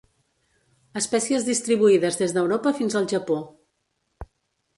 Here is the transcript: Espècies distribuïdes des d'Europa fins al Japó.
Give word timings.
Espècies 1.01 1.45
distribuïdes 1.49 2.17
des 2.23 2.33
d'Europa 2.39 2.73
fins 2.81 2.99
al 3.01 3.07
Japó. 3.13 3.39